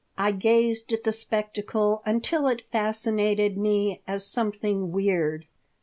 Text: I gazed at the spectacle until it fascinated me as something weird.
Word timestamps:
I 0.17 0.31
gazed 0.31 0.91
at 0.93 1.03
the 1.03 1.11
spectacle 1.11 2.01
until 2.07 2.47
it 2.47 2.63
fascinated 2.71 3.55
me 3.55 4.01
as 4.07 4.25
something 4.25 4.91
weird. 4.91 5.45